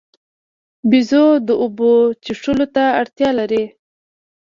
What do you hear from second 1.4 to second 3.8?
د اوبو څښلو ته اړتیا لري.